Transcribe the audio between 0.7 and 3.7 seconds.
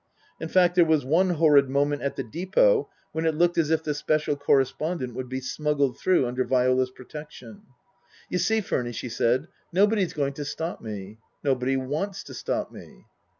there was one horrid moment at the depot when it looked as